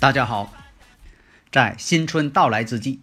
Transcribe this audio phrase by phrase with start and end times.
[0.00, 0.54] 大家好，
[1.50, 3.00] 在新春到来之际，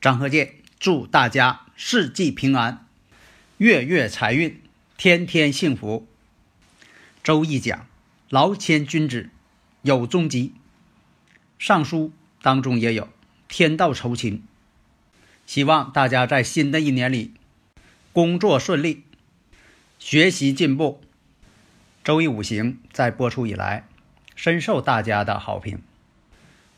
[0.00, 2.86] 张和建祝大家四季平安，
[3.56, 4.62] 月月财运，
[4.96, 6.06] 天天幸福。
[7.24, 7.88] 周易讲：
[8.28, 9.30] 劳谦君子，
[9.82, 10.54] 有终吉。
[11.58, 13.08] 尚书当中也有
[13.48, 14.44] 天道酬勤。
[15.44, 17.34] 希望大家在新的一年里
[18.12, 19.02] 工作顺利，
[19.98, 21.02] 学习进步。
[22.04, 23.88] 周易五行在播出以来。
[24.42, 25.82] 深受大家的好评。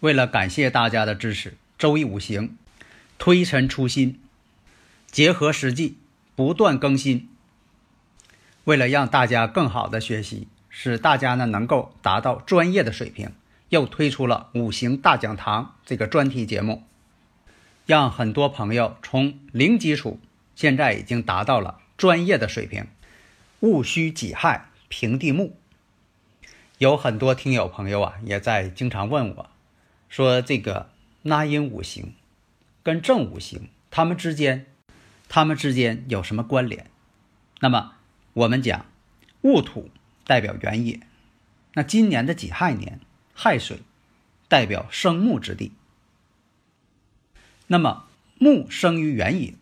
[0.01, 2.57] 为了感谢大家的支持，周易五行
[3.19, 4.19] 推陈出新，
[5.13, 5.97] 结合实际
[6.35, 7.29] 不断更新。
[8.65, 13.31] 为了让大家更好的学习，使大家呢能够达到专业的水平，
[13.69, 16.83] 又推出了五行大讲堂这个专题节目，
[17.87, 20.19] 让很多朋友从零基础
[20.57, 22.89] 现在已经达到了专业的水平。
[23.61, 25.57] 戊戌己亥平地木。
[26.83, 29.51] 有很多听友朋友啊，也在经常问我，
[30.09, 30.91] 说这个
[31.23, 32.15] 纳音五行
[32.83, 34.67] 跟正五行，它们之间，
[35.29, 36.91] 它们之间有什么关联？
[37.61, 37.93] 那么
[38.33, 38.85] 我们讲，
[39.43, 39.91] 戊土
[40.27, 40.99] 代表原野，
[41.75, 42.99] 那今年的己亥年，
[43.33, 43.79] 亥水
[44.49, 45.71] 代表生木之地。
[47.69, 48.07] 那么
[48.39, 49.55] 木生于原野，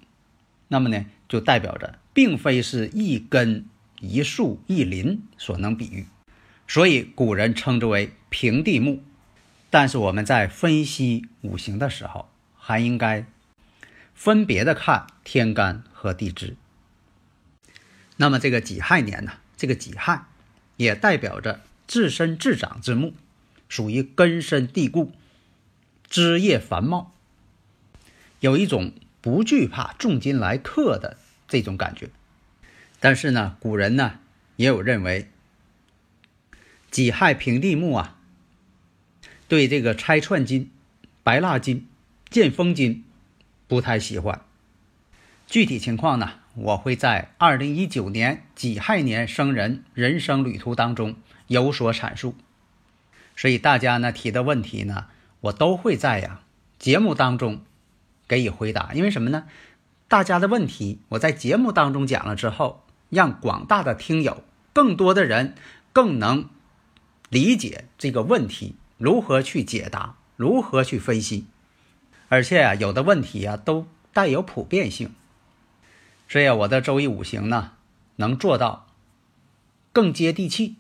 [0.69, 3.67] 那么呢，就代表着并非是一根
[4.01, 6.07] 一树一林所能比喻。
[6.71, 9.03] 所以古人称之为平地木，
[9.71, 13.27] 但是我们在分析五行的时候，还应该
[14.15, 16.57] 分别的看天干和地支。
[18.19, 20.27] 那么这个己亥年呢，这个己亥
[20.77, 23.15] 也代表着自身自长之木，
[23.69, 25.11] 属于根深蒂固、
[26.09, 27.13] 枝叶繁茂，
[28.39, 32.11] 有一种不惧怕重金来克的这种感觉。
[33.01, 34.21] 但是呢，古人呢
[34.55, 35.29] 也有认为。
[36.91, 38.17] 己亥平地木啊，
[39.47, 40.71] 对这个拆串金、
[41.23, 41.87] 白蜡金、
[42.29, 43.05] 见风金
[43.69, 44.43] 不太喜欢。
[45.47, 51.15] 具体情况呢，我会在二零一九年己亥年生人人生旅途当中
[51.47, 52.35] 有所阐述。
[53.37, 55.07] 所以大家呢提的问题呢，
[55.43, 56.41] 我都会在呀
[56.79, 57.63] 节目当中
[58.27, 58.93] 给予回答。
[58.95, 59.45] 因为什么呢？
[60.09, 65.55] 大家的问题我在节目当中讲了之后，让广大的听友更多的人
[65.93, 66.51] 更能。
[67.31, 71.47] 理解这个问题如何去解答，如何去分析，
[72.29, 75.13] 而且啊，有的问题啊都带有普遍性，
[76.29, 77.73] 所以，我的周易五行呢
[78.17, 78.89] 能做到
[79.93, 80.75] 更接地气。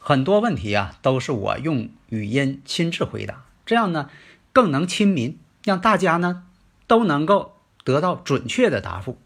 [0.00, 4.10] 很多问题啊都是我用语音亲自回答，这样呢
[4.52, 6.44] 更能亲民，让大家呢
[6.88, 9.16] 都能够得到准确的答复。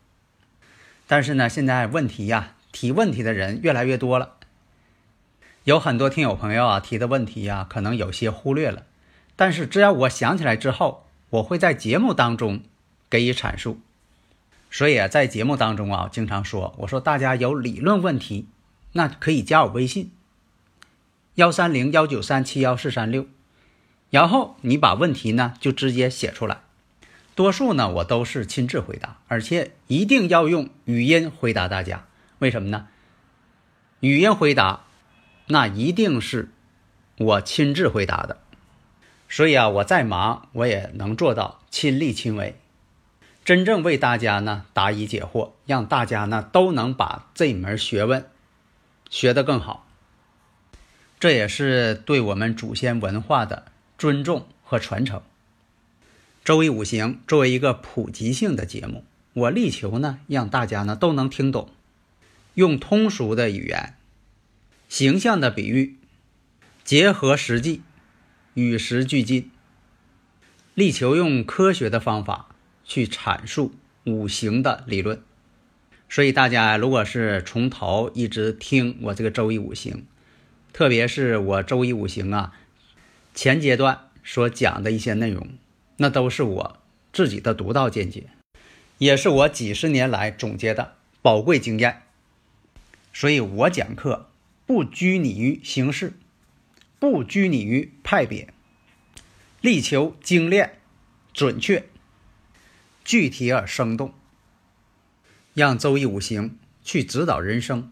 [1.07, 4.35] 但是呢，现在问题呀提问题的人越来越多了。
[5.69, 8.85] 有很多听友朋友啊提的问题呀，可能有些忽略了，
[9.37, 12.63] 但是只要我想起来之后，我会在节目当中
[13.11, 13.79] 给予阐述。
[14.71, 18.47] 所以啊，在节目当中啊，经常说，我说大家有理论问题，
[18.93, 20.11] 那可以加我微信
[21.35, 23.27] 幺三零幺九三七幺四三六，
[24.09, 26.63] 然后你把问题呢就直接写出来，
[27.35, 32.07] 多数呢我都是亲自回答，而且一定要用语音回答大家。
[32.39, 32.89] 为什么呢？
[34.01, 34.85] 语音回答。
[35.49, 36.51] 那一定是
[37.17, 38.39] 我亲自回答的，
[39.29, 42.57] 所以啊，我再忙我也能做到亲力亲为，
[43.45, 48.27] 真正为大家呢答疑解惑，让大家呢都能把这门学问
[49.09, 49.87] 学得更好。
[51.19, 53.65] 这也是对我们祖先文化的
[53.97, 55.23] 尊重和传承。
[56.45, 61.69] 周易五行作为一个普及性的节目，我力求呢让大家呢都能听懂，
[62.55, 63.95] 用通俗的语言。
[64.89, 65.97] 形象的比喻，
[66.83, 67.83] 结合实际，
[68.55, 69.51] 与时俱进，
[70.75, 72.49] 力求用科学的方法
[72.85, 73.75] 去阐述
[74.05, 75.23] 五行的理论。
[76.09, 80.07] 所以大家如果是从头一直听我这个周易五行，
[80.73, 82.55] 特别是我周易五行啊
[83.35, 85.51] 前阶段所讲的一些内容，
[85.99, 86.79] 那都是我
[87.13, 88.31] 自己的独到见解，
[88.97, 92.05] 也是我几十年来总结的宝贵经验。
[93.13, 94.31] 所以我讲课。
[94.69, 96.13] 不拘泥于形式，
[96.99, 98.53] 不拘泥于派别，
[99.63, 100.79] 力求精炼、
[101.33, 101.89] 准确、
[103.03, 104.13] 具体而生动，
[105.55, 107.91] 让周易五行去指导人生，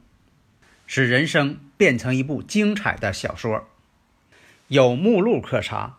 [0.86, 3.66] 使人生变成一部精彩的小说，
[4.68, 5.96] 有目录可查，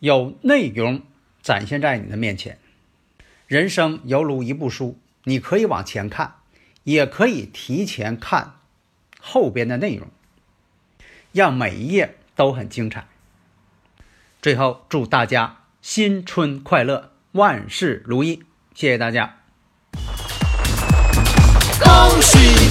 [0.00, 1.00] 有内容
[1.40, 2.58] 展现在你的面前。
[3.46, 6.34] 人生犹如一部书，你可以往前看，
[6.84, 8.58] 也可以提前看。
[9.22, 10.08] 后边的内容，
[11.30, 13.06] 让每一页都很精彩。
[14.42, 18.42] 最后，祝大家新春快乐，万事如意！
[18.74, 19.36] 谢谢大家，
[21.80, 22.61] 恭喜。